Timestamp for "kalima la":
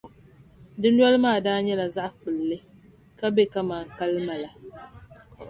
3.97-4.49